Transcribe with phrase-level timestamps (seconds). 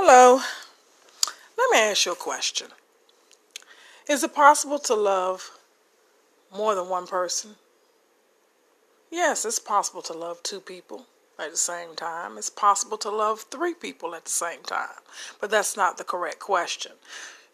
[0.00, 0.40] Hello.
[1.58, 2.68] Let me ask you a question.
[4.08, 5.50] Is it possible to love
[6.56, 7.56] more than one person?
[9.10, 11.06] Yes, it's possible to love two people
[11.36, 12.38] at the same time.
[12.38, 15.00] It's possible to love three people at the same time.
[15.40, 16.92] But that's not the correct question.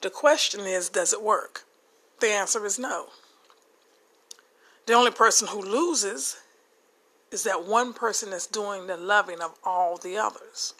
[0.02, 1.64] The question is does it work?
[2.20, 3.06] The answer is no.
[4.84, 6.36] The only person who loses
[7.30, 10.74] is that one person that's doing the loving of all the others.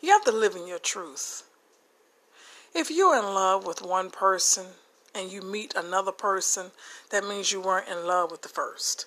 [0.00, 1.44] You have to live in your truth.
[2.74, 4.66] If you're in love with one person
[5.14, 6.70] and you meet another person,
[7.10, 9.06] that means you weren't in love with the first.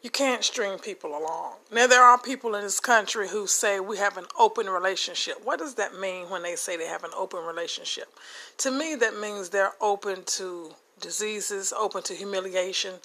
[0.00, 1.54] You can't string people along.
[1.72, 5.36] Now, there are people in this country who say we have an open relationship.
[5.42, 8.08] What does that mean when they say they have an open relationship?
[8.58, 12.96] To me, that means they're open to diseases, open to humiliation,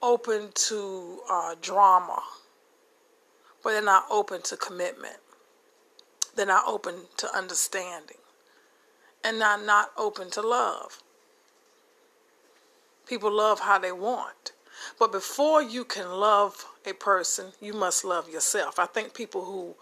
[0.00, 2.22] open to uh, drama,
[3.62, 5.16] but they're not open to commitment.
[6.34, 8.18] They're not open to understanding.
[9.24, 11.02] And they're not open to love.
[13.06, 14.52] People love how they want.
[14.98, 18.78] But before you can love a person, you must love yourself.
[18.78, 19.74] I think people who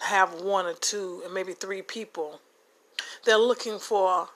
[0.00, 2.40] have one or two and maybe three people,
[3.24, 4.28] they're looking for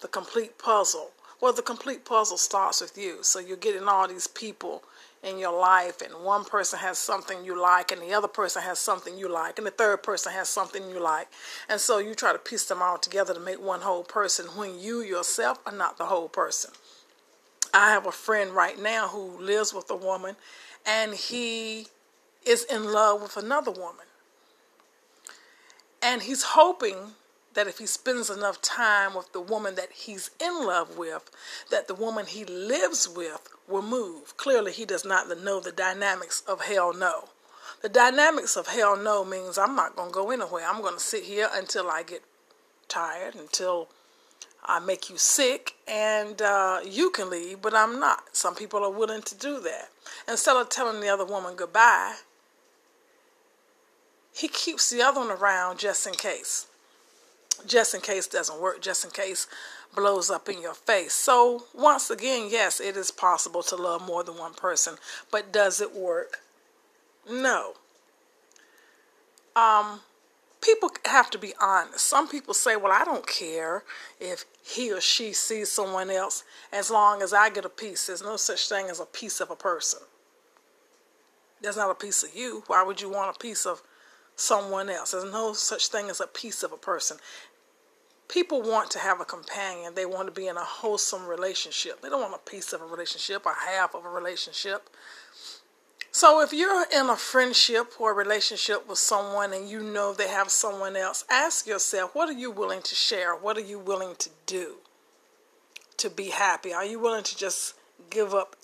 [0.00, 1.10] the complete puzzle.
[1.40, 3.18] Well, the complete puzzle starts with you.
[3.22, 4.82] So you're getting all these people
[5.22, 8.78] in your life and one person has something you like and the other person has
[8.78, 11.28] something you like and the third person has something you like.
[11.68, 14.78] And so you try to piece them all together to make one whole person when
[14.78, 16.70] you yourself are not the whole person.
[17.74, 20.36] I have a friend right now who lives with a woman
[20.86, 21.88] and he
[22.46, 24.06] is in love with another woman.
[26.00, 26.96] And he's hoping
[27.58, 31.28] that if he spends enough time with the woman that he's in love with,
[31.72, 34.36] that the woman he lives with will move.
[34.36, 37.30] Clearly, he does not know the dynamics of hell no.
[37.82, 40.64] The dynamics of hell no means I'm not going to go anywhere.
[40.68, 42.22] I'm going to sit here until I get
[42.86, 43.88] tired, until
[44.64, 48.36] I make you sick, and uh, you can leave, but I'm not.
[48.36, 49.88] Some people are willing to do that.
[50.28, 52.18] Instead of telling the other woman goodbye,
[54.32, 56.67] he keeps the other one around just in case
[57.66, 59.46] just in case doesn't work, just in case
[59.94, 61.12] blows up in your face.
[61.12, 64.96] So, once again, yes, it is possible to love more than one person,
[65.30, 66.40] but does it work?
[67.30, 67.74] No.
[69.56, 70.00] Um,
[70.60, 72.06] people have to be honest.
[72.06, 73.82] Some people say, well, I don't care
[74.20, 78.06] if he or she sees someone else as long as I get a piece.
[78.06, 80.00] There's no such thing as a piece of a person.
[81.60, 82.62] That's not a piece of you.
[82.66, 83.82] Why would you want a piece of
[84.38, 85.10] someone else?
[85.10, 87.18] There's no such thing as a piece of a person
[88.28, 89.94] people want to have a companion.
[89.94, 92.02] They want to be in a wholesome relationship.
[92.02, 94.90] They don't want a piece of a relationship, a half of a relationship.
[96.10, 100.28] So if you're in a friendship or a relationship with someone and you know they
[100.28, 103.34] have someone else, ask yourself, what are you willing to share?
[103.34, 104.76] What are you willing to do
[105.98, 106.72] to be happy?
[106.72, 107.74] Are you willing to just
[108.10, 108.56] give up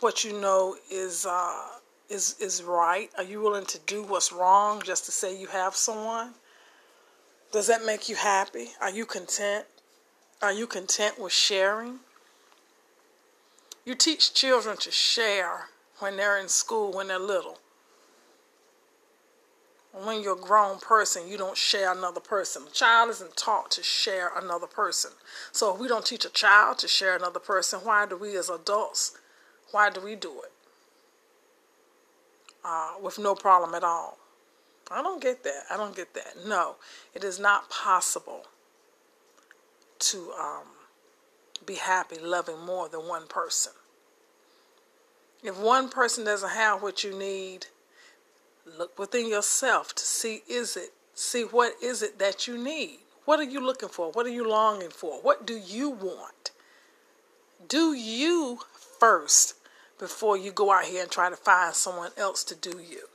[0.00, 1.66] what you know is uh,
[2.10, 3.08] is is right?
[3.16, 6.34] Are you willing to do what's wrong just to say you have someone?
[7.52, 8.70] Does that make you happy?
[8.80, 9.64] Are you content?
[10.42, 12.00] Are you content with sharing?
[13.84, 17.58] You teach children to share when they're in school, when they're little.
[19.92, 22.62] When you're a grown person, you don't share another person.
[22.68, 25.10] A child isn't taught to share another person.
[25.50, 28.48] So if we don't teach a child to share another person, why do we as
[28.48, 29.18] adults,
[29.72, 30.52] why do we do it?
[32.64, 34.18] Uh, with no problem at all.
[34.90, 35.64] I don't get that.
[35.70, 36.34] I don't get that.
[36.46, 36.76] No,
[37.14, 38.46] it is not possible
[40.00, 40.66] to um,
[41.64, 43.72] be happy loving more than one person.
[45.42, 47.66] If one person doesn't have what you need,
[48.78, 52.98] look within yourself to see is it see what is it that you need.
[53.24, 54.10] What are you looking for?
[54.10, 55.20] What are you longing for?
[55.20, 56.50] What do you want?
[57.68, 58.60] Do you
[58.98, 59.54] first
[60.00, 63.06] before you go out here and try to find someone else to do you.